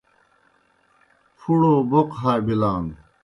[1.37, 2.85] پُھڑوْ بَوْقہ ہا بِلان۔